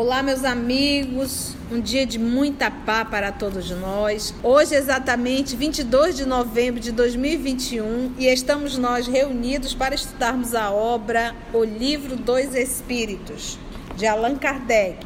Olá, 0.00 0.22
meus 0.22 0.44
amigos. 0.44 1.56
Um 1.72 1.80
dia 1.80 2.06
de 2.06 2.20
muita 2.20 2.70
paz 2.70 3.08
para 3.08 3.32
todos 3.32 3.68
nós. 3.72 4.32
Hoje, 4.44 4.76
exatamente 4.76 5.56
22 5.56 6.16
de 6.16 6.24
novembro 6.24 6.80
de 6.80 6.92
2021, 6.92 8.14
e 8.16 8.26
estamos 8.26 8.78
nós 8.78 9.08
reunidos 9.08 9.74
para 9.74 9.96
estudarmos 9.96 10.54
a 10.54 10.70
obra 10.70 11.34
O 11.52 11.64
Livro 11.64 12.14
dos 12.14 12.54
Espíritos, 12.54 13.58
de 13.96 14.06
Allan 14.06 14.36
Kardec. 14.36 15.04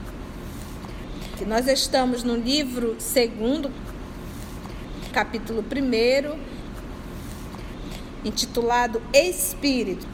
Nós 1.47 1.66
estamos 1.69 2.22
no 2.22 2.36
livro 2.36 2.95
segundo, 2.98 3.70
capítulo 5.11 5.64
1, 5.64 6.38
intitulado 8.27 9.00
Espírito, 9.11 10.06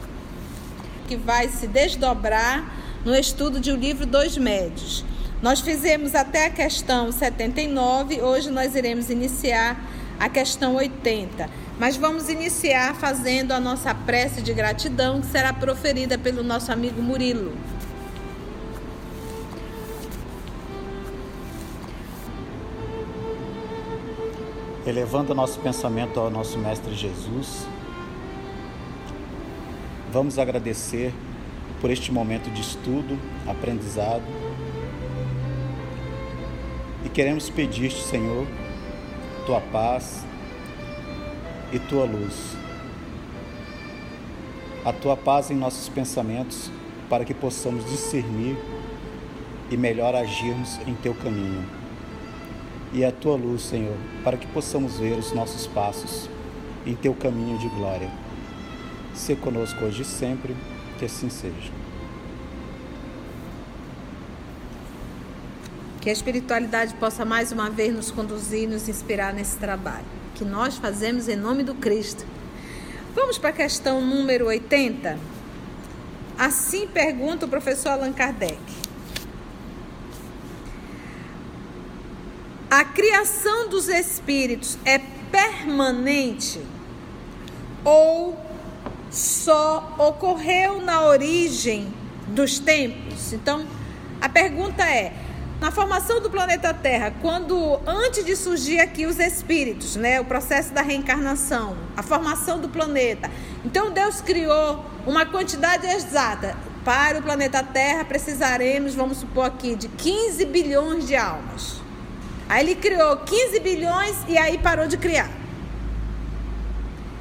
que 1.05 1.17
vai 1.17 1.49
se 1.49 1.67
desdobrar 1.67 2.78
no 3.05 3.15
estudo 3.15 3.59
de 3.59 3.71
O 3.71 3.75
Livro 3.75 4.05
dos 4.05 4.37
Médios. 4.37 5.05
Nós 5.41 5.61
fizemos 5.61 6.15
até 6.15 6.47
a 6.47 6.49
questão 6.49 7.11
79, 7.11 8.21
hoje 8.21 8.49
nós 8.49 8.75
iremos 8.75 9.09
iniciar 9.09 9.79
a 10.19 10.27
questão 10.27 10.75
80. 10.75 11.49
Mas 11.79 11.95
vamos 11.95 12.27
iniciar 12.27 12.93
fazendo 12.93 13.53
a 13.53 13.59
nossa 13.59 13.95
prece 13.95 14.41
de 14.41 14.53
gratidão, 14.53 15.21
que 15.21 15.27
será 15.27 15.53
proferida 15.53 16.17
pelo 16.17 16.43
nosso 16.43 16.73
amigo 16.73 17.01
Murilo. 17.01 17.53
Elevando 24.85 25.33
nosso 25.33 25.59
pensamento 25.59 26.19
ao 26.19 26.29
nosso 26.29 26.57
Mestre 26.57 26.93
Jesus, 26.95 27.65
vamos 30.11 30.37
agradecer 30.37 31.13
por 31.81 31.89
este 31.89 32.11
momento 32.11 32.49
de 32.49 32.61
estudo, 32.61 33.17
aprendizado. 33.47 34.23
E 37.05 37.09
queremos 37.09 37.49
pedir-te, 37.49 38.01
Senhor, 38.01 38.45
tua 39.45 39.61
paz 39.61 40.25
e 41.71 41.79
tua 41.79 42.05
luz. 42.05 42.55
A 44.83 44.91
tua 44.91 45.15
paz 45.15 45.51
em 45.51 45.55
nossos 45.55 45.89
pensamentos 45.89 46.71
para 47.09 47.25
que 47.25 47.33
possamos 47.33 47.85
discernir 47.85 48.57
e 49.71 49.77
melhor 49.77 50.15
agirmos 50.15 50.79
em 50.87 50.93
teu 50.95 51.13
caminho. 51.13 51.63
E 52.91 53.05
a 53.05 53.11
tua 53.11 53.35
luz, 53.35 53.61
Senhor, 53.61 53.97
para 54.23 54.37
que 54.37 54.47
possamos 54.47 54.97
ver 54.97 55.17
os 55.17 55.31
nossos 55.31 55.67
passos 55.67 56.29
em 56.85 56.95
teu 56.95 57.13
caminho 57.13 57.57
de 57.57 57.67
glória. 57.69 58.09
Se 59.13 59.35
conosco 59.35 59.85
hoje 59.85 60.01
e 60.01 60.05
sempre 60.05 60.55
que 60.99 61.05
assim 61.05 61.29
seja. 61.29 61.71
Que 66.01 66.09
a 66.09 66.13
espiritualidade 66.13 66.93
possa 66.95 67.23
mais 67.23 67.51
uma 67.51 67.69
vez 67.69 67.93
nos 67.93 68.11
conduzir 68.11 68.67
nos 68.67 68.87
inspirar 68.89 69.33
nesse 69.33 69.57
trabalho 69.57 70.05
que 70.35 70.45
nós 70.45 70.77
fazemos 70.77 71.27
em 71.27 71.35
nome 71.35 71.63
do 71.63 71.73
Cristo. 71.75 72.25
Vamos 73.15 73.37
para 73.37 73.49
a 73.49 73.53
questão 73.53 73.99
número 73.99 74.45
80? 74.45 75.17
Assim 76.37 76.87
pergunta 76.87 77.45
o 77.45 77.49
professor 77.49 77.89
Allan 77.89 78.13
Kardec. 78.13 78.57
A 82.71 82.85
criação 82.85 83.67
dos 83.67 83.89
espíritos 83.89 84.77
é 84.85 84.99
permanente 85.31 86.61
ou 87.83 88.48
só 89.09 89.95
ocorreu 89.97 90.81
na 90.81 91.03
origem 91.03 91.93
dos 92.27 92.59
tempos. 92.59 93.33
Então, 93.33 93.65
a 94.21 94.29
pergunta 94.29 94.83
é: 94.83 95.13
na 95.59 95.71
formação 95.71 96.21
do 96.21 96.29
planeta 96.29 96.73
Terra, 96.73 97.13
quando 97.21 97.79
antes 97.85 98.23
de 98.23 98.35
surgir 98.35 98.79
aqui 98.79 99.05
os 99.05 99.19
espíritos, 99.19 99.95
né, 99.95 100.19
o 100.21 100.25
processo 100.25 100.73
da 100.73 100.81
reencarnação, 100.81 101.75
a 101.97 102.03
formação 102.03 102.59
do 102.59 102.69
planeta. 102.69 103.29
Então 103.65 103.91
Deus 103.91 104.21
criou 104.21 104.85
uma 105.05 105.25
quantidade 105.25 105.85
exata. 105.85 106.55
Para 106.85 107.19
o 107.19 107.21
planeta 107.21 107.61
Terra 107.61 108.05
precisaremos, 108.05 108.95
vamos 108.95 109.17
supor 109.17 109.45
aqui, 109.45 109.75
de 109.75 109.89
15 109.89 110.45
bilhões 110.45 111.05
de 111.05 111.15
almas. 111.15 111.81
Aí 112.47 112.65
ele 112.65 112.75
criou 112.75 113.17
15 113.17 113.59
bilhões 113.59 114.15
e 114.27 114.37
aí 114.37 114.57
parou 114.57 114.87
de 114.87 114.97
criar. 114.97 115.29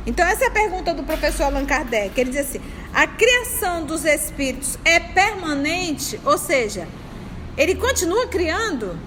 Então, 0.08 0.26
essa 0.26 0.44
é 0.44 0.46
a 0.46 0.50
pergunta 0.50 0.94
do 0.94 1.02
professor 1.02 1.44
Allan 1.44 1.66
Kardec. 1.66 2.18
Ele 2.18 2.30
diz 2.30 2.48
assim: 2.48 2.62
a 2.94 3.06
criação 3.06 3.84
dos 3.84 4.06
espíritos 4.06 4.78
é 4.82 4.98
permanente, 4.98 6.18
ou 6.24 6.38
seja, 6.38 6.88
ele 7.58 7.74
continua 7.74 8.26
criando? 8.26 8.98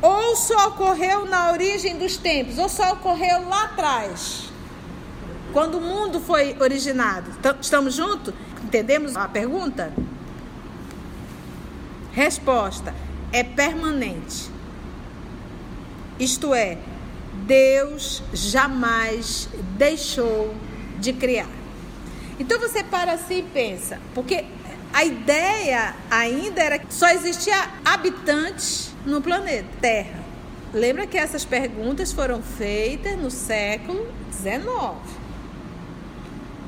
Ou 0.00 0.36
só 0.36 0.68
ocorreu 0.68 1.26
na 1.26 1.52
origem 1.52 1.98
dos 1.98 2.16
tempos, 2.16 2.58
ou 2.58 2.66
só 2.66 2.94
ocorreu 2.94 3.46
lá 3.46 3.64
atrás, 3.64 4.50
quando 5.52 5.76
o 5.76 5.82
mundo 5.82 6.18
foi 6.18 6.56
originado? 6.58 7.30
Estamos 7.60 7.92
juntos? 7.94 8.32
Entendemos 8.62 9.14
a 9.18 9.28
pergunta? 9.28 9.92
Resposta: 12.10 12.94
é 13.30 13.44
permanente. 13.44 14.48
Isto 16.18 16.54
é, 16.54 16.78
Deus 17.46 18.22
jamais 18.32 19.48
deixou 19.76 20.54
de 20.98 21.12
criar. 21.12 21.48
Então 22.38 22.58
você 22.58 22.82
para 22.82 23.12
assim 23.12 23.38
e 23.38 23.42
pensa, 23.42 24.00
porque 24.14 24.44
a 24.92 25.04
ideia 25.04 25.94
ainda 26.10 26.62
era 26.62 26.78
que 26.78 26.92
só 26.92 27.08
existia 27.10 27.68
habitantes 27.84 28.92
no 29.04 29.20
planeta 29.20 29.68
Terra. 29.80 30.24
Lembra 30.72 31.06
que 31.06 31.16
essas 31.16 31.44
perguntas 31.44 32.12
foram 32.12 32.42
feitas 32.42 33.16
no 33.16 33.30
século 33.30 34.06
XIX. 34.32 34.64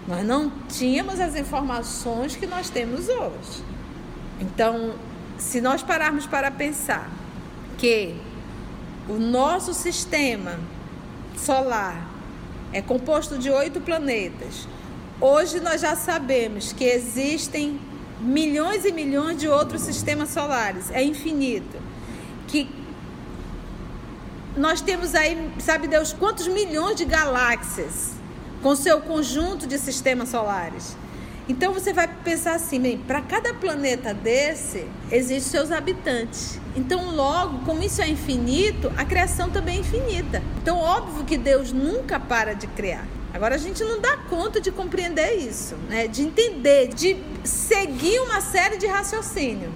Nós 0.07 0.25
não 0.25 0.53
tínhamos 0.69 1.19
as 1.19 1.35
informações 1.35 2.37
que 2.37 2.47
nós 2.47 2.71
temos 2.71 3.09
hoje. 3.09 3.65
Então, 4.41 4.95
se 5.39 5.61
nós 5.61 5.83
pararmos 5.83 6.27
para 6.27 6.51
pensar 6.51 7.11
que 7.77 8.15
o 9.09 9.15
nosso 9.15 9.73
sistema 9.73 10.59
solar 11.37 12.09
é 12.73 12.83
composto 12.83 13.39
de 13.39 13.51
oito 13.51 13.81
planetas. 13.81 14.67
Hoje 15.21 15.61
nós 15.61 15.81
já 15.81 15.95
sabemos 15.95 16.73
que 16.73 16.85
existem 16.85 17.81
milhões 18.21 18.85
e 18.85 18.93
milhões 18.93 19.39
de 19.39 19.49
outros 19.49 19.83
sistemas 19.83 20.31
solares, 20.31 20.91
é 20.91 21.03
infinito. 21.03 21.79
Que 22.49 22.69
nós 24.57 24.81
temos 24.81 25.15
aí, 25.15 25.53
sabe 25.59 25.87
Deus, 25.87 26.13
quantos 26.13 26.49
milhões 26.49 26.97
de 26.97 27.05
galáxias 27.05 28.13
com 28.63 28.75
seu 28.75 29.01
conjunto 29.01 29.67
de 29.67 29.79
sistemas 29.79 30.31
solares. 30.31 30.97
Então 31.49 31.73
você 31.73 31.93
vai 31.93 32.09
pensar 32.25 32.55
assim, 32.55 32.99
para 33.07 33.21
cada 33.21 33.55
planeta 33.55 34.13
desse 34.13 34.87
existem 35.13 35.41
seus 35.41 35.71
habitantes. 35.71 36.59
Então, 36.75 37.15
logo, 37.15 37.65
como 37.65 37.83
isso 37.83 38.03
é 38.03 38.09
infinito, 38.09 38.93
a 38.97 39.05
criação 39.05 39.49
também 39.49 39.77
é 39.77 39.81
infinita. 39.81 40.43
Então, 40.61 40.77
óbvio 40.79 41.25
que 41.25 41.37
Deus 41.37 41.73
nunca 41.73 42.19
para 42.19 42.53
de 42.53 42.67
criar. 42.67 43.07
Agora 43.33 43.55
a 43.55 43.59
gente 43.59 43.85
não 43.85 44.01
dá 44.01 44.17
conta 44.17 44.61
de 44.61 44.73
compreender 44.73 45.37
isso, 45.37 45.77
né? 45.89 46.09
De 46.09 46.23
entender, 46.23 46.89
de 46.89 47.17
seguir 47.45 48.19
uma 48.21 48.41
série 48.41 48.77
de 48.79 48.87
raciocínio. 48.87 49.73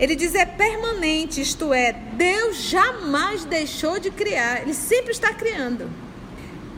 Ele 0.00 0.16
diz 0.16 0.34
é 0.34 0.46
permanente, 0.46 1.40
isto 1.40 1.72
é, 1.72 1.92
Deus 1.92 2.56
jamais 2.56 3.44
deixou 3.44 4.00
de 4.00 4.10
criar, 4.10 4.62
ele 4.62 4.74
sempre 4.74 5.12
está 5.12 5.32
criando. 5.32 5.88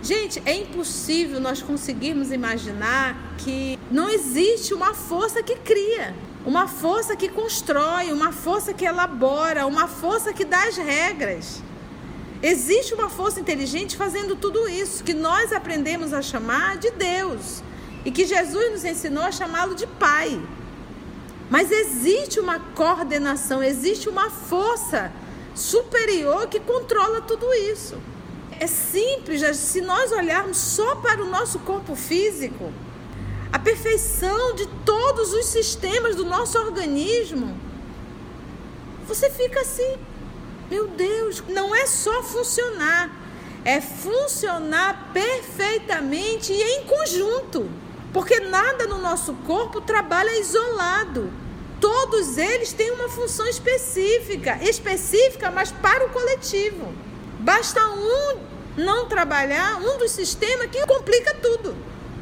Gente, 0.04 0.42
é 0.44 0.54
impossível 0.54 1.40
nós 1.40 1.62
conseguirmos 1.62 2.30
imaginar 2.30 3.16
que 3.38 3.78
não 3.90 4.06
existe 4.06 4.74
uma 4.74 4.92
força 4.92 5.42
que 5.42 5.56
cria, 5.56 6.14
uma 6.44 6.68
força 6.68 7.16
que 7.16 7.26
constrói, 7.26 8.12
uma 8.12 8.30
força 8.30 8.74
que 8.74 8.84
elabora, 8.84 9.66
uma 9.66 9.88
força 9.88 10.30
que 10.30 10.44
dá 10.44 10.64
as 10.64 10.76
regras. 10.76 11.62
Existe 12.42 12.92
uma 12.92 13.08
força 13.08 13.40
inteligente 13.40 13.96
fazendo 13.96 14.36
tudo 14.36 14.68
isso, 14.68 15.02
que 15.02 15.14
nós 15.14 15.54
aprendemos 15.54 16.12
a 16.12 16.20
chamar 16.20 16.76
de 16.76 16.90
Deus 16.90 17.62
e 18.04 18.10
que 18.10 18.26
Jesus 18.26 18.72
nos 18.72 18.84
ensinou 18.84 19.24
a 19.24 19.32
chamá-lo 19.32 19.74
de 19.74 19.86
Pai. 19.86 20.38
Mas 21.48 21.70
existe 21.70 22.38
uma 22.38 22.60
coordenação, 22.60 23.62
existe 23.62 24.10
uma 24.10 24.28
força 24.28 25.10
superior 25.54 26.46
que 26.46 26.60
controla 26.60 27.22
tudo 27.22 27.54
isso. 27.54 27.96
É 28.60 28.66
simples, 28.66 29.42
se 29.56 29.80
nós 29.80 30.12
olharmos 30.12 30.56
só 30.56 30.96
para 30.96 31.22
o 31.22 31.28
nosso 31.28 31.58
corpo 31.60 31.94
físico, 31.96 32.72
a 33.52 33.58
perfeição 33.58 34.54
de 34.54 34.66
todos 34.84 35.32
os 35.32 35.46
sistemas 35.46 36.16
do 36.16 36.24
nosso 36.24 36.58
organismo, 36.58 37.56
você 39.06 39.30
fica 39.30 39.60
assim, 39.60 39.96
meu 40.70 40.88
Deus, 40.88 41.42
não 41.48 41.74
é 41.74 41.86
só 41.86 42.22
funcionar, 42.22 43.10
é 43.64 43.80
funcionar 43.80 45.10
perfeitamente 45.12 46.52
e 46.52 46.62
em 46.62 46.84
conjunto, 46.84 47.68
porque 48.12 48.40
nada 48.40 48.86
no 48.86 48.98
nosso 48.98 49.34
corpo 49.46 49.80
trabalha 49.80 50.38
isolado. 50.38 51.30
todos 51.80 52.38
eles 52.38 52.72
têm 52.72 52.92
uma 52.92 53.10
função 53.10 53.46
específica, 53.46 54.58
específica, 54.62 55.50
mas 55.50 55.70
para 55.70 56.06
o 56.06 56.10
coletivo. 56.10 56.94
Basta 57.44 57.78
um 57.90 58.38
não 58.74 59.06
trabalhar, 59.06 59.76
um 59.76 59.98
dos 59.98 60.12
sistemas 60.12 60.70
que 60.70 60.84
complica 60.86 61.34
tudo. 61.34 61.76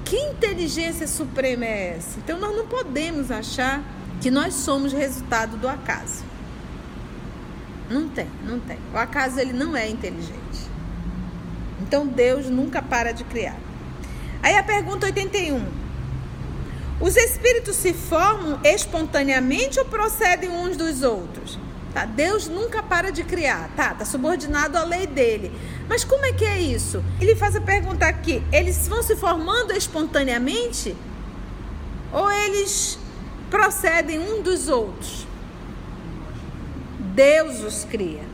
Que 0.05 0.17
inteligência 0.17 1.07
suprema 1.07 1.65
é 1.65 1.95
essa? 1.97 2.19
Então 2.19 2.41
nós 2.41 2.57
não 2.57 2.67
podemos 2.67 3.31
achar 3.31 3.83
que 4.21 4.33
nós 4.33 4.53
somos 4.55 4.93
resultado 4.93 5.57
do 5.57 5.69
acaso. 5.69 6.25
Não 7.89 8.09
tem, 8.09 8.27
não 8.45 8.59
tem. 8.59 8.79
O 8.93 8.99
acaso 8.99 9.39
ele 9.39 9.53
não 9.53 9.77
é 9.77 9.89
inteligente. 9.89 10.33
Então 11.81 12.05
Deus 12.05 12.47
nunca 12.47 12.83
para 12.83 13.13
de 13.13 13.23
criar. 13.23 13.57
Aí 14.43 14.57
a 14.57 14.63
pergunta 14.65 15.07
81. 15.07 15.65
Os 17.01 17.17
espíritos 17.17 17.77
se 17.77 17.93
formam 17.93 18.59
espontaneamente 18.65 19.79
ou 19.79 19.85
procedem 19.85 20.51
uns 20.51 20.77
dos 20.77 21.03
outros? 21.03 21.61
Tá? 21.93 22.07
Deus 22.07 22.49
nunca 22.49 22.83
para 22.83 23.11
de 23.11 23.23
criar, 23.23 23.69
tá? 23.77 23.93
Tá 23.93 24.05
subordinado 24.05 24.79
à 24.79 24.85
lei 24.85 25.07
dele. 25.07 25.53
Mas 25.89 26.05
como 26.05 26.25
é 26.25 26.33
que 26.33 26.45
é 26.45 26.59
isso? 26.59 27.05
Ele 27.21 27.37
faz 27.37 27.55
a 27.55 27.61
pergunta 27.61 28.07
aqui: 28.07 28.43
eles 28.51 28.89
vão 28.89 29.03
se 29.03 29.15
formando 29.15 29.73
espontaneamente 29.73 30.97
ou 32.11 32.31
eles 32.31 32.99
procedem 33.51 34.19
um 34.19 34.43
dos 34.43 34.69
outros? 34.69 35.27
Deus 37.15 37.61
os 37.61 37.85
cria, 37.85 38.25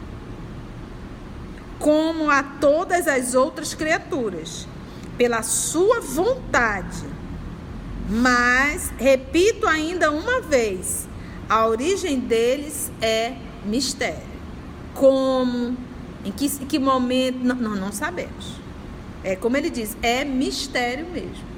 como 1.81 2.31
a 2.31 2.45
todas 2.45 3.09
as 3.09 3.35
outras 3.35 3.75
criaturas, 3.75 4.69
pela 5.17 5.43
sua 5.43 6.01
vontade. 6.01 7.05
Mas, 8.09 8.93
repito 8.97 9.67
ainda 9.67 10.13
uma 10.13 10.41
vez, 10.41 11.09
a 11.49 11.67
origem 11.67 12.21
deles 12.21 12.91
é 13.03 13.35
mistério. 13.65 14.39
Como, 14.95 15.77
em 16.25 16.33
que, 16.33 16.47
em 16.47 16.67
que 16.67 16.79
momento, 16.79 17.39
não, 17.39 17.55
não, 17.55 17.77
não 17.77 17.93
sabemos. 17.93 18.59
É 19.23 19.37
como 19.37 19.57
ele 19.57 19.71
diz, 19.71 19.97
é 20.03 20.25
mistério 20.25 21.07
mesmo. 21.07 21.49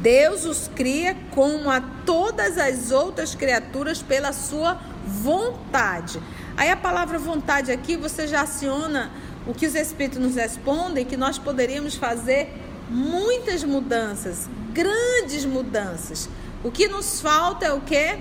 Deus 0.00 0.44
os 0.44 0.68
cria 0.74 1.16
como 1.30 1.70
a 1.70 1.80
todas 1.80 2.58
as 2.58 2.90
outras 2.90 3.34
criaturas 3.34 4.02
pela 4.02 4.32
sua 4.32 4.78
vontade. 5.06 6.20
Aí 6.56 6.70
a 6.70 6.76
palavra 6.76 7.18
vontade 7.18 7.72
aqui 7.72 7.96
você 7.96 8.26
já 8.26 8.42
aciona 8.42 9.10
o 9.46 9.54
que 9.54 9.66
os 9.66 9.74
Espíritos 9.74 10.18
nos 10.18 10.34
respondem, 10.36 11.04
que 11.04 11.16
nós 11.16 11.38
poderíamos 11.38 11.94
fazer 11.94 12.52
muitas 12.88 13.64
mudanças, 13.64 14.48
grandes 14.72 15.44
mudanças. 15.44 16.28
O 16.62 16.70
que 16.70 16.88
nos 16.88 17.20
falta 17.20 17.66
é 17.66 17.72
o 17.72 17.80
que? 17.80 18.18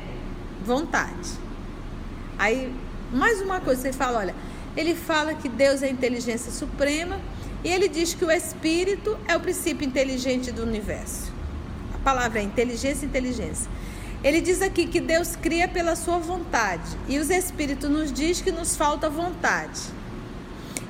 Vontade. 0.65 1.42
Aí, 2.43 2.69
mais 3.09 3.39
uma 3.39 3.61
coisa, 3.61 3.83
você 3.83 3.93
fala, 3.93 4.19
olha, 4.19 4.35
ele 4.75 4.93
fala 4.95 5.33
que 5.33 5.47
Deus 5.47 5.81
é 5.81 5.85
a 5.85 5.89
inteligência 5.89 6.51
suprema 6.51 7.17
e 7.63 7.69
ele 7.69 7.87
diz 7.87 8.13
que 8.13 8.25
o 8.25 8.29
Espírito 8.29 9.17
é 9.29 9.37
o 9.37 9.39
princípio 9.39 9.87
inteligente 9.87 10.51
do 10.51 10.61
universo. 10.61 11.31
A 11.93 11.97
palavra 11.99 12.41
é 12.41 12.43
inteligência, 12.43 13.05
inteligência. 13.05 13.71
Ele 14.21 14.41
diz 14.41 14.61
aqui 14.61 14.85
que 14.87 14.99
Deus 14.99 15.37
cria 15.37 15.69
pela 15.69 15.95
sua 15.95 16.17
vontade 16.17 16.97
e 17.07 17.17
os 17.17 17.29
Espíritos 17.29 17.89
nos 17.89 18.11
diz 18.11 18.41
que 18.41 18.51
nos 18.51 18.75
falta 18.75 19.09
vontade. 19.09 19.79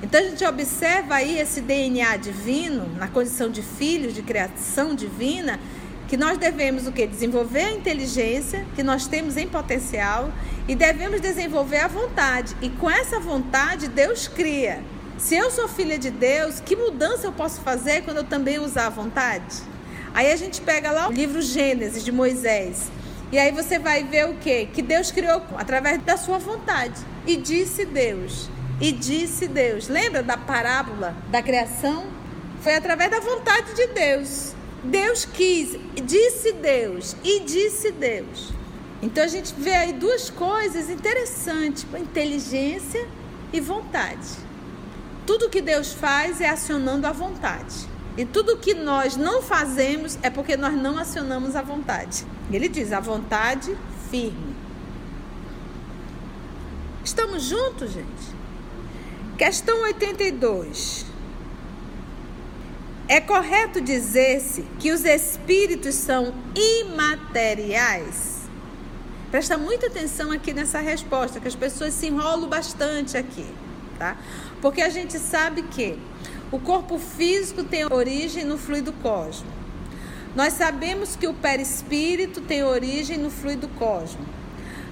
Então 0.02 0.20
a 0.20 0.24
gente 0.24 0.44
observa 0.44 1.14
aí 1.14 1.38
esse 1.38 1.60
DNA 1.60 2.16
divino, 2.16 2.88
na 2.96 3.06
condição 3.06 3.48
de 3.48 3.62
filhos, 3.62 4.12
de 4.12 4.22
criação 4.22 4.92
divina, 4.92 5.60
que 6.14 6.18
nós 6.18 6.38
devemos 6.38 6.86
o 6.86 6.92
que? 6.92 7.08
Desenvolver 7.08 7.64
a 7.64 7.72
inteligência 7.72 8.64
que 8.76 8.84
nós 8.84 9.04
temos 9.04 9.36
em 9.36 9.48
potencial 9.48 10.32
e 10.68 10.76
devemos 10.76 11.20
desenvolver 11.20 11.78
a 11.78 11.88
vontade. 11.88 12.54
E 12.62 12.70
com 12.70 12.88
essa 12.88 13.18
vontade 13.18 13.88
Deus 13.88 14.28
cria. 14.28 14.80
Se 15.18 15.34
eu 15.34 15.50
sou 15.50 15.66
filha 15.66 15.98
de 15.98 16.10
Deus, 16.10 16.60
que 16.60 16.76
mudança 16.76 17.26
eu 17.26 17.32
posso 17.32 17.60
fazer 17.62 18.02
quando 18.02 18.18
eu 18.18 18.22
também 18.22 18.60
usar 18.60 18.86
a 18.86 18.90
vontade? 18.90 19.56
Aí 20.14 20.30
a 20.30 20.36
gente 20.36 20.60
pega 20.60 20.92
lá 20.92 21.08
o 21.08 21.12
livro 21.12 21.42
Gênesis 21.42 22.04
de 22.04 22.12
Moisés. 22.12 22.92
E 23.32 23.36
aí 23.36 23.50
você 23.50 23.80
vai 23.80 24.04
ver 24.04 24.28
o 24.28 24.34
que? 24.34 24.66
Que 24.66 24.82
Deus 24.82 25.10
criou 25.10 25.42
através 25.56 26.00
da 26.00 26.16
sua 26.16 26.38
vontade. 26.38 26.94
E 27.26 27.34
disse 27.34 27.84
Deus. 27.84 28.48
E 28.80 28.92
disse 28.92 29.48
Deus. 29.48 29.88
Lembra 29.88 30.22
da 30.22 30.36
parábola 30.36 31.16
da 31.32 31.42
criação? 31.42 32.06
Foi 32.60 32.76
através 32.76 33.10
da 33.10 33.18
vontade 33.18 33.74
de 33.74 33.88
Deus. 33.88 34.54
Deus 34.84 35.24
quis, 35.24 35.78
disse 36.04 36.52
Deus 36.52 37.16
e 37.24 37.40
disse 37.40 37.90
Deus. 37.90 38.52
Então 39.00 39.24
a 39.24 39.28
gente 39.28 39.54
vê 39.54 39.74
aí 39.74 39.92
duas 39.92 40.30
coisas 40.30 40.90
interessantes: 40.90 41.86
inteligência 41.98 43.06
e 43.52 43.60
vontade. 43.60 44.28
Tudo 45.26 45.48
que 45.48 45.62
Deus 45.62 45.92
faz 45.92 46.40
é 46.40 46.48
acionando 46.48 47.06
a 47.06 47.12
vontade. 47.12 47.86
E 48.16 48.24
tudo 48.24 48.56
que 48.58 48.74
nós 48.74 49.16
não 49.16 49.42
fazemos 49.42 50.18
é 50.22 50.30
porque 50.30 50.56
nós 50.56 50.74
não 50.74 50.98
acionamos 50.98 51.56
a 51.56 51.62
vontade. 51.62 52.24
Ele 52.52 52.68
diz: 52.68 52.92
a 52.92 53.00
vontade 53.00 53.76
firme. 54.10 54.54
Estamos 57.02 57.42
juntos, 57.42 57.92
gente? 57.92 58.34
Questão 59.36 59.82
82. 59.82 61.13
É 63.06 63.20
correto 63.20 63.82
dizer-se 63.82 64.62
que 64.78 64.90
os 64.90 65.04
espíritos 65.04 65.94
são 65.94 66.32
imateriais? 66.54 68.34
Presta 69.30 69.58
muita 69.58 69.88
atenção 69.88 70.30
aqui 70.30 70.54
nessa 70.54 70.78
resposta, 70.78 71.38
que 71.38 71.46
as 71.46 71.54
pessoas 71.54 71.92
se 71.92 72.06
enrolam 72.06 72.48
bastante 72.48 73.18
aqui, 73.18 73.44
tá? 73.98 74.16
Porque 74.62 74.80
a 74.80 74.88
gente 74.88 75.18
sabe 75.18 75.64
que 75.64 75.98
o 76.50 76.58
corpo 76.58 76.98
físico 76.98 77.62
tem 77.62 77.84
origem 77.84 78.44
no 78.44 78.56
fluido 78.56 78.92
cósmico. 78.94 79.52
Nós 80.34 80.54
sabemos 80.54 81.14
que 81.14 81.26
o 81.26 81.34
perispírito 81.34 82.40
tem 82.40 82.64
origem 82.64 83.18
no 83.18 83.30
fluido 83.30 83.68
cósmico. 83.68 84.32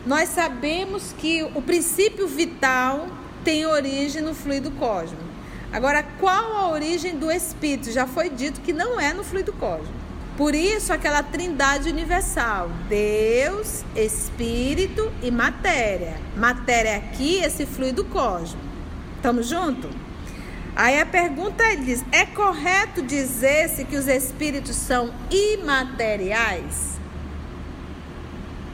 Nós 0.04 0.28
sabemos 0.28 1.14
que 1.16 1.42
o 1.54 1.62
princípio 1.62 2.28
vital 2.28 3.08
tem 3.42 3.64
origem 3.64 4.20
no 4.20 4.34
fluido 4.34 4.70
cósmico. 4.72 5.31
Agora, 5.72 6.02
qual 6.20 6.56
a 6.56 6.68
origem 6.68 7.16
do 7.16 7.30
espírito? 7.30 7.90
Já 7.90 8.06
foi 8.06 8.28
dito 8.28 8.60
que 8.60 8.72
não 8.72 9.00
é 9.00 9.14
no 9.14 9.24
fluido 9.24 9.52
cósmico. 9.54 10.02
Por 10.36 10.54
isso, 10.54 10.92
aquela 10.92 11.22
trindade 11.22 11.88
universal: 11.88 12.70
Deus, 12.88 13.84
Espírito 13.96 15.10
e 15.22 15.30
matéria. 15.30 16.20
Matéria 16.36 16.96
aqui, 16.96 17.36
esse 17.36 17.64
fluido 17.64 18.04
cósmico. 18.04 18.66
Estamos 19.16 19.48
juntos? 19.48 19.90
Aí 20.74 21.00
a 21.00 21.06
pergunta 21.06 21.64
ele 21.64 21.84
diz: 21.84 22.04
é 22.10 22.26
correto 22.26 23.02
dizer-se 23.02 23.84
que 23.84 23.96
os 23.96 24.08
espíritos 24.08 24.76
são 24.76 25.12
imateriais? 25.30 26.92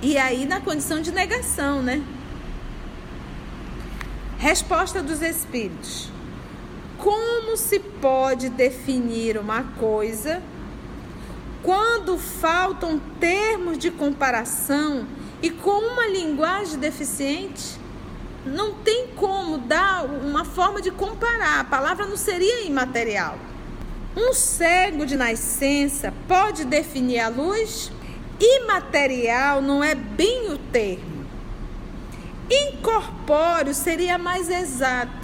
E 0.00 0.16
aí 0.16 0.46
na 0.46 0.60
condição 0.60 1.00
de 1.00 1.10
negação, 1.10 1.82
né? 1.82 2.02
Resposta 4.38 5.02
dos 5.02 5.20
espíritos: 5.22 6.10
Como 6.98 7.56
se 7.56 7.78
pode 7.78 8.48
definir 8.48 9.38
uma 9.38 9.62
coisa 9.78 10.42
quando 11.62 12.18
faltam 12.18 13.00
termos 13.18 13.78
de 13.78 13.90
comparação 13.90 15.06
e 15.42 15.50
com 15.50 15.78
uma 15.92 16.06
linguagem 16.06 16.78
deficiente? 16.78 17.78
não 18.48 18.72
tem 18.72 19.08
como 19.08 19.58
dar 19.58 20.04
uma 20.04 20.44
forma 20.44 20.80
de 20.80 20.90
comparar. 20.90 21.60
A 21.60 21.64
palavra 21.64 22.06
não 22.06 22.16
seria 22.16 22.62
imaterial. 22.64 23.38
Um 24.16 24.32
cego 24.32 25.06
de 25.06 25.16
nascença 25.16 26.12
pode 26.26 26.64
definir 26.64 27.20
a 27.20 27.28
luz? 27.28 27.92
Imaterial 28.40 29.60
não 29.60 29.82
é 29.82 29.94
bem 29.94 30.52
o 30.52 30.58
termo. 30.58 31.26
Incorpóreo 32.50 33.74
seria 33.74 34.16
mais 34.16 34.48
exato. 34.48 35.17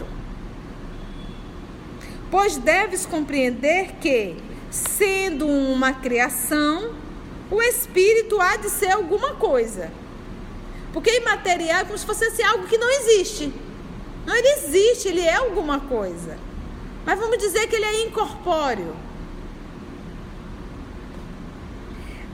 Pois 2.35 2.57
deves 2.57 3.07
compreender 3.07 3.93
que, 4.00 4.35
sendo 4.69 5.47
uma 5.47 5.93
criação, 5.93 6.93
o 7.49 7.62
espírito 7.62 8.41
há 8.41 8.57
de 8.57 8.71
ser 8.71 8.91
alguma 8.91 9.37
coisa. 9.37 9.93
Porque 10.93 11.17
imaterial 11.19 11.83
é 11.83 11.85
como 11.85 11.97
se 11.97 12.05
fosse 12.05 12.25
assim, 12.25 12.43
algo 12.43 12.67
que 12.67 12.76
não 12.76 12.91
existe. 12.91 13.55
Não, 14.26 14.35
ele 14.35 14.49
existe, 14.49 15.07
ele 15.07 15.21
é 15.21 15.37
alguma 15.37 15.79
coisa. 15.79 16.37
Mas 17.07 17.21
vamos 17.21 17.38
dizer 17.38 17.69
que 17.69 17.76
ele 17.76 17.85
é 17.85 18.03
incorpóreo. 18.03 18.97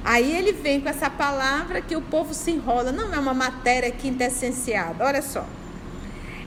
Aí 0.03 0.35
ele 0.35 0.53
vem 0.53 0.81
com 0.81 0.89
essa 0.89 1.11
palavra 1.11 1.83
que 1.83 1.95
o 1.95 2.01
povo 2.01 2.33
se 2.33 2.51
enrola. 2.51 2.91
Não 2.91 3.13
é 3.13 3.19
uma 3.19 3.35
matéria 3.35 3.91
quintessenciada. 3.91 5.05
Olha 5.05 5.21
só. 5.21 5.45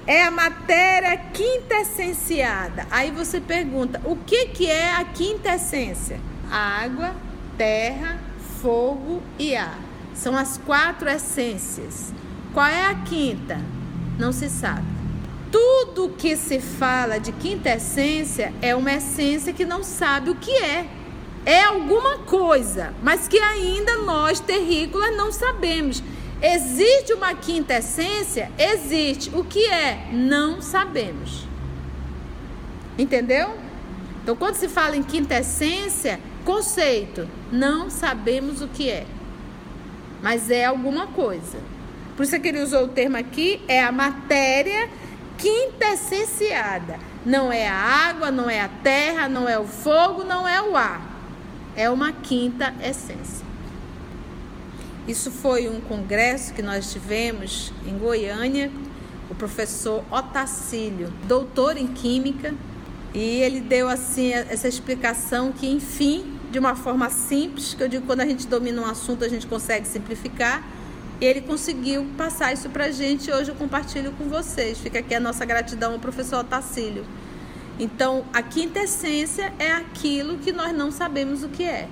É 0.05 0.23
a 0.23 0.31
matéria 0.31 1.15
quintessenciada. 1.17 2.85
Aí 2.91 3.11
você 3.11 3.39
pergunta: 3.39 4.01
o 4.03 4.15
que, 4.15 4.47
que 4.47 4.69
é 4.69 4.95
a 4.95 5.05
quintessência? 5.05 6.19
Água, 6.51 7.15
terra, 7.57 8.19
fogo 8.61 9.21
e 9.39 9.55
ar. 9.55 9.79
São 10.13 10.37
as 10.37 10.57
quatro 10.57 11.09
essências. 11.09 12.13
Qual 12.53 12.65
é 12.65 12.85
a 12.85 12.95
quinta? 12.95 13.59
Não 14.19 14.31
se 14.31 14.49
sabe. 14.49 14.85
Tudo 15.51 16.15
que 16.17 16.35
se 16.35 16.59
fala 16.59 17.19
de 17.19 17.31
quinta 17.31 17.69
essência 17.69 18.53
é 18.61 18.75
uma 18.75 18.91
essência 18.91 19.53
que 19.53 19.65
não 19.65 19.83
sabe 19.83 20.31
o 20.31 20.35
que 20.35 20.51
é. 20.51 20.85
É 21.45 21.63
alguma 21.63 22.19
coisa, 22.19 22.93
mas 23.03 23.27
que 23.27 23.37
ainda 23.37 23.97
nós, 23.97 24.39
terrícolas, 24.39 25.15
não 25.15 25.31
sabemos. 25.31 26.01
Existe 26.43 27.13
uma 27.13 27.33
quinta 27.33 27.75
essência? 27.75 28.51
Existe. 28.59 29.33
O 29.33 29.45
que 29.45 29.65
é? 29.65 30.09
Não 30.11 30.61
sabemos. 30.61 31.47
Entendeu? 32.97 33.57
Então, 34.21 34.35
quando 34.35 34.55
se 34.55 34.67
fala 34.67 34.97
em 34.97 35.03
quinta 35.03 35.39
essência, 35.39 36.19
conceito, 36.43 37.29
não 37.49 37.89
sabemos 37.89 38.61
o 38.61 38.67
que 38.67 38.89
é. 38.89 39.05
Mas 40.21 40.51
é 40.51 40.65
alguma 40.65 41.07
coisa. 41.07 41.59
Por 42.17 42.23
isso 42.23 42.37
que 42.39 42.49
ele 42.49 42.61
usou 42.61 42.83
o 42.83 42.87
termo 42.89 43.15
aqui, 43.15 43.61
é 43.65 43.81
a 43.81 43.91
matéria 43.91 44.89
quintessenciada. 45.37 46.99
Não 47.25 47.53
é 47.53 47.67
a 47.69 47.73
água, 47.73 48.29
não 48.31 48.49
é 48.49 48.59
a 48.59 48.67
terra, 48.67 49.29
não 49.29 49.47
é 49.47 49.57
o 49.57 49.65
fogo, 49.65 50.25
não 50.25 50.45
é 50.45 50.61
o 50.61 50.75
ar. 50.75 51.01
É 51.73 51.89
uma 51.89 52.11
quinta 52.11 52.73
essência. 52.83 53.42
Isso 55.07 55.29
foi 55.29 55.67
um 55.67 55.81
congresso 55.81 56.53
que 56.53 56.61
nós 56.61 56.93
tivemos 56.93 57.73
em 57.85 57.97
Goiânia, 57.97 58.71
o 59.29 59.35
professor 59.35 60.01
Otacílio, 60.09 61.11
doutor 61.27 61.75
em 61.75 61.87
Química, 61.87 62.53
e 63.13 63.41
ele 63.41 63.59
deu 63.59 63.89
assim 63.89 64.31
essa 64.31 64.67
explicação 64.67 65.51
que, 65.51 65.69
enfim, 65.69 66.39
de 66.49 66.57
uma 66.57 66.73
forma 66.73 67.09
simples, 67.09 67.73
que 67.73 67.83
eu 67.83 67.89
digo 67.89 68.05
quando 68.05 68.21
a 68.21 68.25
gente 68.25 68.47
domina 68.47 68.81
um 68.81 68.85
assunto 68.85 69.25
a 69.25 69.27
gente 69.27 69.45
consegue 69.45 69.85
simplificar, 69.85 70.65
e 71.19 71.25
ele 71.25 71.41
conseguiu 71.41 72.07
passar 72.17 72.53
isso 72.53 72.69
para 72.69 72.85
a 72.85 72.91
gente 72.91 73.29
hoje 73.29 73.51
eu 73.51 73.55
compartilho 73.55 74.13
com 74.13 74.29
vocês. 74.29 74.77
Fica 74.77 74.99
aqui 74.99 75.13
a 75.13 75.19
nossa 75.19 75.43
gratidão 75.43 75.93
ao 75.93 75.99
professor 75.99 76.39
Otacílio. 76.39 77.05
Então, 77.77 78.23
a 78.33 78.41
quinta 78.41 78.79
essência 78.79 79.53
é 79.59 79.71
aquilo 79.71 80.37
que 80.37 80.53
nós 80.53 80.73
não 80.73 80.91
sabemos 80.91 81.43
o 81.43 81.49
que 81.49 81.63
é 81.63 81.89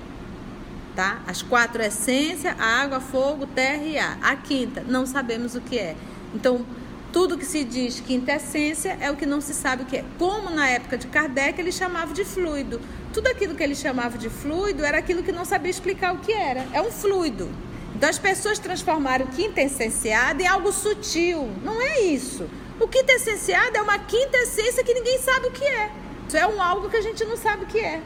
tá? 0.96 1.22
As 1.28 1.42
quatro 1.42 1.82
essências, 1.82 2.56
água, 2.60 3.00
fogo, 3.00 3.46
terra 3.48 3.84
e 3.84 3.98
ar. 3.98 4.18
A 4.22 4.36
quinta, 4.36 4.84
não 4.88 5.06
sabemos 5.06 5.56
o 5.56 5.62
que 5.62 5.78
é. 5.78 5.96
Então, 6.34 6.66
tudo 7.12 7.38
que 7.38 7.46
se 7.46 7.64
diz 7.64 8.00
quinta 8.00 8.32
essência 8.34 8.98
é 9.02 9.12
o 9.12 9.18
que 9.18 9.26
não 9.26 9.42
se 9.42 9.54
sabe 9.54 9.84
o 9.84 9.86
que 9.86 9.98
é. 9.98 10.06
Como 10.18 10.50
na 10.50 10.70
época 10.70 10.98
de 10.98 11.08
Kardec 11.08 11.60
ele 11.60 11.72
chamava 11.72 12.14
de 12.14 12.24
fluido. 12.24 12.80
Tudo 13.14 13.28
aquilo 13.28 13.54
que 13.54 13.62
ele 13.62 13.76
chamava 13.76 14.18
de 14.18 14.30
fluido 14.30 14.86
era 14.86 14.98
aquilo 14.98 15.22
que 15.22 15.32
não 15.32 15.44
sabia 15.44 15.70
explicar 15.70 16.14
o 16.14 16.20
que 16.20 16.32
era. 16.32 16.66
É 16.72 16.82
um 16.82 16.90
fluido. 16.92 17.50
Então 17.94 18.10
as 18.10 18.18
pessoas 18.18 18.60
transformaram 18.60 19.28
quinta 19.28 19.62
essenciada 19.62 20.42
em 20.42 20.48
algo 20.48 20.72
sutil. 20.72 21.50
Não 21.64 21.82
é 21.82 22.00
isso. 22.00 22.50
O 22.80 22.88
quinta 22.88 23.12
essenciada 23.12 23.78
é 23.78 23.82
uma 23.82 24.00
quinta 24.00 24.38
essência 24.38 24.84
que 24.84 24.94
ninguém 24.94 25.20
sabe 25.20 25.48
o 25.48 25.52
que 25.52 25.66
é. 25.66 25.92
Isso 26.28 26.38
é 26.38 26.48
um 26.48 26.62
algo 26.62 26.90
que 26.90 26.96
a 26.96 27.02
gente 27.02 27.26
não 27.26 27.36
sabe 27.36 27.66
o 27.66 27.68
que 27.68 27.80
é. 27.80 28.02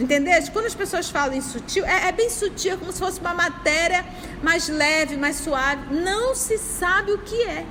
Entendeu? 0.00 0.32
Quando 0.50 0.64
as 0.64 0.74
pessoas 0.74 1.10
falam 1.10 1.34
em 1.34 1.42
sutil, 1.42 1.84
é, 1.84 2.08
é, 2.08 2.12
bem 2.12 2.30
sutil, 2.30 2.78
como 2.78 2.90
se 2.90 2.98
fosse 2.98 3.20
uma 3.20 3.34
matéria 3.34 4.02
mais 4.42 4.66
leve, 4.66 5.16
mais 5.18 5.36
suave. 5.36 5.94
Não 5.94 6.34
se 6.34 6.56
sabe 6.56 7.12
o 7.12 7.18
que 7.18 7.42
é. 7.42 7.66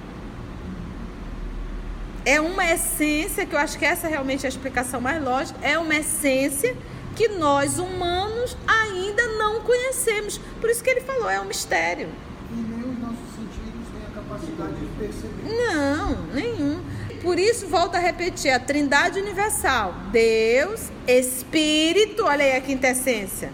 É 2.24 2.40
uma 2.40 2.64
essência, 2.64 3.48
que 3.48 3.56
eu 3.56 3.60
acho 3.60 3.80
que 3.80 3.86
essa 3.86 4.08
realmente 4.08 4.46
é 4.46 4.48
a 4.48 4.50
explicação 4.50 5.02
mais 5.02 5.24
lógica, 5.24 5.58
é 5.64 5.80
uma 5.80 5.96
essência 5.96 6.78
que 7.16 7.30
nós 7.30 7.80
humanos 7.80 8.56
ainda 8.68 9.26
não 9.40 9.62
conhecemos. 9.62 10.40
Por 10.62 10.70
isso 10.70 10.84
que 10.84 10.90
ele 10.92 11.02
falou, 11.02 11.28
é 11.28 11.42
um 11.42 11.46
mistério. 11.46 12.10
E 12.52 12.56
nem 12.56 12.92
os 12.92 13.00
nossos 13.00 13.18
sentidos 13.36 13.88
têm 13.92 14.06
a 14.06 14.22
capacidade 14.22 14.76
de 14.76 14.86
perceber. 15.00 15.66
Não, 15.66 16.26
nenhum. 16.28 16.80
Por 17.22 17.38
isso, 17.38 17.68
volto 17.68 17.96
a 17.96 18.00
repetir, 18.00 18.52
a 18.52 18.60
trindade 18.60 19.20
universal. 19.20 19.94
Deus, 20.12 20.90
Espírito, 21.08 22.24
olha 22.24 22.46
aí 22.46 22.56
a 22.56 22.62
quintessência, 22.62 23.52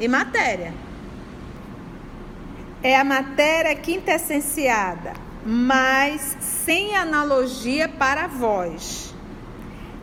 e 0.00 0.08
matéria. 0.08 0.74
É 2.82 2.96
a 2.96 3.04
matéria 3.04 3.74
quintessenciada, 3.76 5.12
mas 5.44 6.36
sem 6.40 6.96
analogia 6.96 7.88
para 7.88 8.26
vós. 8.26 9.14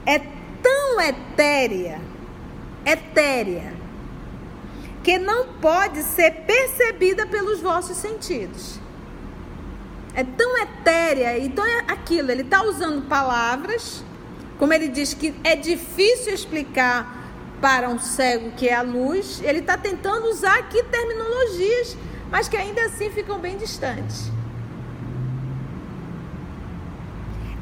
É 0.05 0.19
tão 0.61 1.01
etérea, 1.01 1.99
etérea, 2.85 3.73
que 5.03 5.17
não 5.17 5.53
pode 5.55 6.01
ser 6.03 6.31
percebida 6.45 7.27
pelos 7.27 7.61
vossos 7.61 7.97
sentidos 7.97 8.84
é 10.15 10.23
tão 10.23 10.57
etérea, 10.57 11.37
então 11.37 11.65
é 11.65 11.79
aquilo, 11.89 12.31
ele 12.31 12.41
está 12.41 12.63
usando 12.63 13.05
palavras, 13.07 14.03
como 14.57 14.73
ele 14.73 14.87
diz 14.87 15.13
que 15.13 15.35
é 15.43 15.55
difícil 15.57 16.33
explicar 16.33 17.23
para 17.59 17.89
um 17.89 17.99
cego 17.99 18.51
que 18.51 18.69
é 18.69 18.75
a 18.75 18.81
luz, 18.81 19.41
ele 19.43 19.59
está 19.59 19.77
tentando 19.77 20.27
usar 20.27 20.57
aqui 20.59 20.81
terminologias, 20.83 21.97
mas 22.31 22.47
que 22.47 22.55
ainda 22.55 22.81
assim 22.85 23.09
ficam 23.09 23.39
bem 23.39 23.57
distantes. 23.57 24.31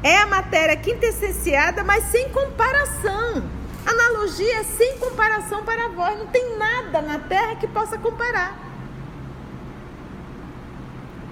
É 0.02 0.18
a 0.18 0.26
matéria 0.26 0.76
quintessenciada, 0.76 1.82
mas 1.82 2.04
sem 2.04 2.28
comparação. 2.28 3.42
Analogia 3.86 4.60
é 4.60 4.62
sem 4.62 4.98
comparação 4.98 5.64
para 5.64 5.88
vós. 5.88 6.18
Não 6.18 6.26
tem 6.26 6.58
nada 6.58 7.00
na 7.00 7.18
Terra 7.18 7.56
que 7.56 7.66
possa 7.66 7.96
comparar. 7.96 8.54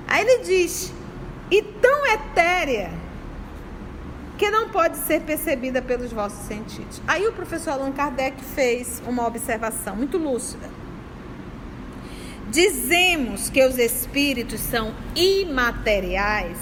Aí 0.08 0.22
ele 0.22 0.44
diz: 0.44 0.92
e 1.52 1.60
tão 1.60 2.06
etérea 2.06 2.90
que 4.38 4.50
não 4.50 4.70
pode 4.70 4.96
ser 4.96 5.20
percebida 5.20 5.82
pelos 5.82 6.10
vossos 6.10 6.46
sentidos. 6.46 7.02
Aí 7.06 7.26
o 7.28 7.32
professor 7.32 7.72
Allan 7.72 7.92
Kardec 7.92 8.42
fez 8.42 9.02
uma 9.06 9.26
observação 9.26 9.94
muito 9.94 10.16
lúcida. 10.16 10.70
Dizemos 12.48 13.50
que 13.50 13.62
os 13.66 13.78
espíritos 13.78 14.60
são 14.60 14.94
imateriais 15.14 16.56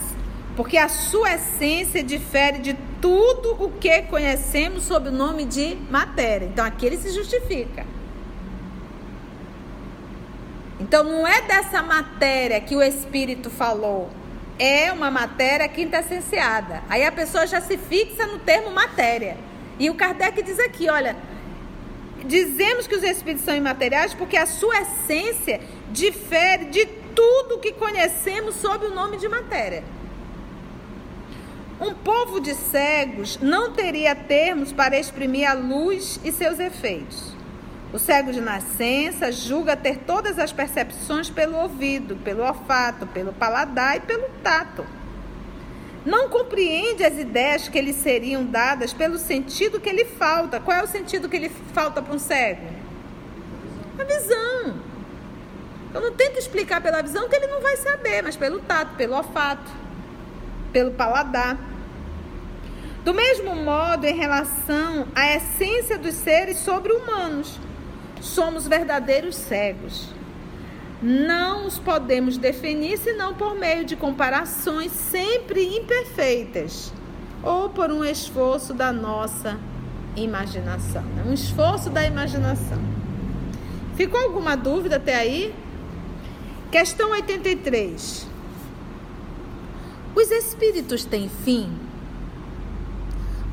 porque 0.56 0.76
a 0.76 0.88
sua 0.88 1.34
essência 1.34 2.02
difere 2.02 2.58
de 2.58 2.74
tudo 3.00 3.64
o 3.64 3.70
que 3.70 4.02
conhecemos 4.02 4.82
sob 4.82 5.08
o 5.08 5.12
nome 5.12 5.44
de 5.44 5.76
matéria. 5.88 6.46
Então 6.46 6.64
aqui 6.64 6.84
ele 6.84 6.98
se 6.98 7.10
justifica. 7.10 7.86
Então 10.80 11.04
não 11.04 11.24
é 11.26 11.42
dessa 11.42 11.80
matéria 11.80 12.60
que 12.60 12.74
o 12.74 12.82
espírito 12.82 13.48
falou 13.48 14.10
é 14.60 14.92
uma 14.92 15.10
matéria 15.10 15.66
quintessenciada. 15.66 16.82
Aí 16.88 17.02
a 17.02 17.10
pessoa 17.10 17.46
já 17.46 17.62
se 17.62 17.78
fixa 17.78 18.26
no 18.26 18.38
termo 18.40 18.70
matéria. 18.70 19.38
E 19.78 19.88
o 19.88 19.94
Kardec 19.94 20.42
diz 20.42 20.60
aqui, 20.60 20.90
olha, 20.90 21.16
dizemos 22.26 22.86
que 22.86 22.94
os 22.94 23.02
espíritos 23.02 23.46
são 23.46 23.56
imateriais 23.56 24.12
porque 24.12 24.36
a 24.36 24.44
sua 24.44 24.82
essência 24.82 25.62
difere 25.90 26.66
de 26.66 26.84
tudo 27.14 27.58
que 27.58 27.72
conhecemos 27.72 28.56
sob 28.56 28.84
o 28.84 28.94
nome 28.94 29.16
de 29.16 29.28
matéria. 29.28 29.82
Um 31.80 31.94
povo 31.94 32.38
de 32.38 32.54
cegos 32.54 33.38
não 33.40 33.72
teria 33.72 34.14
termos 34.14 34.70
para 34.70 34.98
exprimir 34.98 35.48
a 35.48 35.54
luz 35.54 36.20
e 36.22 36.30
seus 36.30 36.58
efeitos. 36.58 37.34
O 37.92 37.98
cego 37.98 38.32
de 38.32 38.40
nascença 38.40 39.32
julga 39.32 39.76
ter 39.76 39.98
todas 39.98 40.38
as 40.38 40.52
percepções 40.52 41.28
pelo 41.28 41.56
ouvido, 41.56 42.14
pelo 42.16 42.44
olfato, 42.44 43.04
pelo 43.08 43.32
paladar 43.32 43.96
e 43.96 44.00
pelo 44.00 44.28
tato. 44.44 44.86
Não 46.06 46.28
compreende 46.28 47.04
as 47.04 47.18
ideias 47.18 47.68
que 47.68 47.80
lhe 47.80 47.92
seriam 47.92 48.44
dadas 48.44 48.92
pelo 48.92 49.18
sentido 49.18 49.80
que 49.80 49.90
lhe 49.90 50.04
falta. 50.04 50.60
Qual 50.60 50.76
é 50.76 50.82
o 50.84 50.86
sentido 50.86 51.28
que 51.28 51.36
lhe 51.36 51.48
falta 51.48 52.00
para 52.00 52.14
um 52.14 52.18
cego? 52.18 52.64
A 53.98 54.04
visão. 54.04 54.80
Eu 55.92 56.00
não 56.00 56.12
tento 56.12 56.38
explicar 56.38 56.80
pela 56.80 57.02
visão 57.02 57.28
que 57.28 57.34
ele 57.34 57.48
não 57.48 57.60
vai 57.60 57.76
saber, 57.76 58.22
mas 58.22 58.36
pelo 58.36 58.60
tato, 58.60 58.94
pelo 58.94 59.16
olfato, 59.16 59.68
pelo 60.72 60.92
paladar. 60.92 61.58
Do 63.04 63.12
mesmo 63.12 63.56
modo, 63.56 64.04
em 64.06 64.14
relação 64.14 65.08
à 65.12 65.34
essência 65.34 65.98
dos 65.98 66.14
seres 66.14 66.58
sobre-humanos 66.58 67.58
somos 68.20 68.66
verdadeiros 68.66 69.36
cegos. 69.36 70.08
Não 71.02 71.66
os 71.66 71.78
podemos 71.78 72.36
definir 72.36 72.98
senão 72.98 73.34
por 73.34 73.54
meio 73.54 73.84
de 73.84 73.96
comparações 73.96 74.92
sempre 74.92 75.78
imperfeitas 75.78 76.92
ou 77.42 77.70
por 77.70 77.90
um 77.90 78.04
esforço 78.04 78.74
da 78.74 78.92
nossa 78.92 79.58
imaginação. 80.14 81.02
Né? 81.02 81.24
Um 81.26 81.32
esforço 81.32 81.88
da 81.88 82.04
imaginação. 82.04 82.78
Ficou 83.96 84.20
alguma 84.20 84.56
dúvida 84.56 84.96
até 84.96 85.16
aí? 85.16 85.54
Questão 86.70 87.10
83. 87.12 88.26
Os 90.14 90.30
espíritos 90.30 91.04
têm 91.04 91.28
fim? 91.28 91.89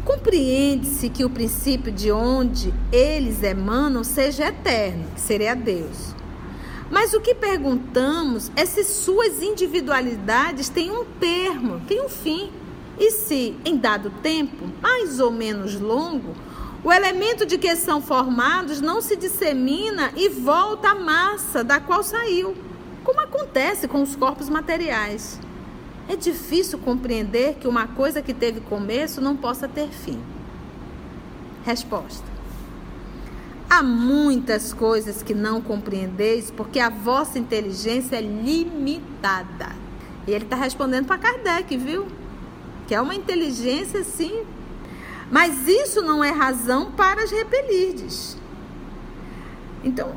Compreende-se 0.07 1.09
que 1.09 1.25
o 1.25 1.29
princípio 1.29 1.91
de 1.91 2.13
onde 2.13 2.73
eles 2.93 3.43
emanam 3.43 4.05
seja 4.05 4.47
eterno, 4.47 5.03
que 5.13 5.19
seria 5.19 5.53
Deus. 5.53 6.15
Mas 6.89 7.13
o 7.13 7.19
que 7.19 7.35
perguntamos 7.35 8.49
é 8.55 8.65
se 8.65 8.85
suas 8.85 9.41
individualidades 9.41 10.69
têm 10.69 10.91
um 10.91 11.03
termo, 11.03 11.81
têm 11.85 12.01
um 12.01 12.07
fim. 12.07 12.49
E 12.97 13.11
se, 13.11 13.53
em 13.65 13.75
dado 13.75 14.09
tempo, 14.23 14.69
mais 14.81 15.19
ou 15.19 15.29
menos 15.29 15.77
longo, 15.77 16.33
o 16.85 16.93
elemento 16.93 17.45
de 17.45 17.57
que 17.57 17.75
são 17.75 18.01
formados 18.01 18.79
não 18.79 19.01
se 19.01 19.17
dissemina 19.17 20.13
e 20.15 20.29
volta 20.29 20.91
à 20.91 20.95
massa 20.95 21.65
da 21.65 21.81
qual 21.81 22.01
saiu, 22.01 22.55
como 23.03 23.19
acontece 23.19 23.89
com 23.89 24.01
os 24.01 24.15
corpos 24.15 24.47
materiais. 24.47 25.37
É 26.09 26.15
difícil 26.15 26.79
compreender 26.79 27.55
que 27.55 27.67
uma 27.67 27.87
coisa 27.87 28.21
que 28.21 28.33
teve 28.33 28.61
começo 28.61 29.19
não 29.19 29.35
possa 29.35 29.67
ter 29.67 29.89
fim. 29.89 30.19
Resposta: 31.65 32.25
Há 33.69 33.83
muitas 33.83 34.71
coisas 34.71 35.21
que 35.21 35.33
não 35.33 35.61
compreendeis 35.61 36.49
porque 36.49 36.79
a 36.79 36.89
vossa 36.89 37.37
inteligência 37.37 38.15
é 38.15 38.21
limitada. 38.21 39.75
E 40.25 40.31
ele 40.31 40.45
está 40.45 40.55
respondendo 40.55 41.05
para 41.05 41.17
Kardec, 41.17 41.75
viu? 41.77 42.07
Que 42.87 42.95
é 42.95 43.01
uma 43.01 43.13
inteligência, 43.13 44.03
sim. 44.03 44.45
Mas 45.29 45.67
isso 45.67 46.01
não 46.01 46.23
é 46.23 46.31
razão 46.31 46.91
para 46.91 47.23
as 47.23 47.31
repelirdes. 47.31 48.37
Então, 49.83 50.15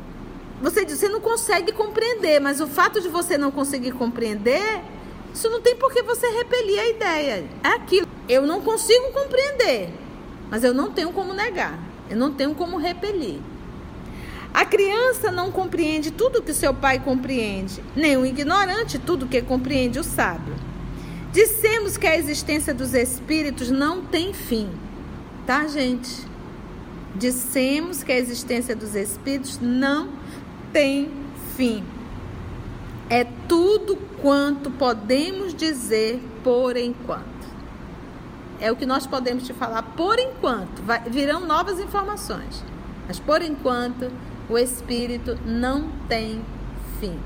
você 0.61 0.85
diz, 0.85 0.99
você 0.99 1.09
não 1.09 1.19
consegue 1.19 1.73
compreender, 1.73 2.39
mas 2.39 2.61
o 2.61 2.67
fato 2.67 3.01
de 3.01 3.09
você 3.09 3.37
não 3.37 3.51
conseguir 3.51 3.91
compreender, 3.91 4.81
isso 5.33 5.49
não 5.49 5.61
tem 5.61 5.75
por 5.75 5.91
que 5.91 6.01
você 6.01 6.27
repelir 6.27 6.79
a 6.79 6.87
ideia. 6.87 7.45
É 7.63 7.67
aquilo. 7.69 8.07
Eu 8.27 8.45
não 8.45 8.61
consigo 8.61 9.11
compreender, 9.11 9.89
mas 10.49 10.63
eu 10.63 10.73
não 10.73 10.91
tenho 10.91 11.11
como 11.11 11.33
negar. 11.33 11.79
Eu 12.09 12.17
não 12.17 12.33
tenho 12.33 12.53
como 12.53 12.77
repelir. 12.77 13.39
A 14.53 14.65
criança 14.65 15.31
não 15.31 15.49
compreende 15.49 16.11
tudo 16.11 16.41
que 16.41 16.53
seu 16.53 16.73
pai 16.73 16.99
compreende, 16.99 17.81
nem 17.95 18.17
o 18.17 18.25
ignorante 18.25 18.99
tudo 18.99 19.25
que 19.25 19.41
compreende 19.41 19.97
o 19.97 20.03
sábio. 20.03 20.53
Dissemos 21.31 21.95
que 21.95 22.05
a 22.05 22.17
existência 22.17 22.73
dos 22.73 22.93
espíritos 22.93 23.71
não 23.71 24.01
tem 24.01 24.33
fim, 24.33 24.69
tá, 25.47 25.65
gente? 25.67 26.27
Dissemos 27.15 28.03
que 28.03 28.11
a 28.11 28.17
existência 28.17 28.75
dos 28.75 28.93
espíritos 28.93 29.57
não 29.61 30.09
tem 30.73 31.09
fim. 31.55 31.81
É 33.11 33.25
tudo 33.45 33.97
quanto 34.21 34.71
podemos 34.71 35.53
dizer 35.53 36.23
por 36.45 36.77
enquanto. 36.77 37.25
É 38.57 38.71
o 38.71 38.75
que 38.77 38.85
nós 38.85 39.05
podemos 39.05 39.45
te 39.45 39.51
falar 39.51 39.81
por 39.81 40.17
enquanto. 40.17 40.81
Vai, 40.83 41.01
virão 41.09 41.41
novas 41.41 41.77
informações. 41.77 42.63
Mas 43.05 43.19
por 43.19 43.41
enquanto, 43.41 44.09
o 44.49 44.57
espírito 44.57 45.37
não 45.45 45.89
tem 46.07 46.41
fim. 47.01 47.19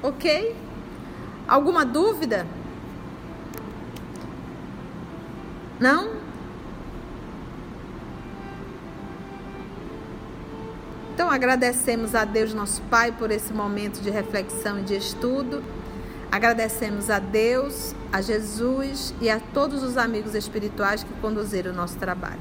Ok? 0.00 0.54
Alguma 1.48 1.84
dúvida? 1.84 2.46
Não? 5.80 6.12
Então 11.14 11.30
agradecemos 11.30 12.12
a 12.16 12.24
Deus, 12.24 12.52
nosso 12.52 12.82
Pai, 12.90 13.12
por 13.12 13.30
esse 13.30 13.52
momento 13.52 14.00
de 14.00 14.10
reflexão 14.10 14.80
e 14.80 14.82
de 14.82 14.96
estudo. 14.96 15.62
Agradecemos 16.30 17.08
a 17.08 17.20
Deus, 17.20 17.94
a 18.12 18.20
Jesus 18.20 19.14
e 19.20 19.30
a 19.30 19.38
todos 19.38 19.84
os 19.84 19.96
amigos 19.96 20.34
espirituais 20.34 21.04
que 21.04 21.12
conduziram 21.20 21.70
o 21.70 21.74
nosso 21.74 21.96
trabalho. 21.98 22.40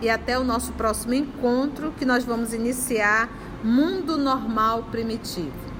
E 0.00 0.10
até 0.10 0.36
o 0.36 0.42
nosso 0.42 0.72
próximo 0.72 1.14
encontro, 1.14 1.92
que 1.96 2.04
nós 2.04 2.24
vamos 2.24 2.52
iniciar 2.52 3.28
Mundo 3.62 4.18
Normal 4.18 4.88
Primitivo. 4.90 5.71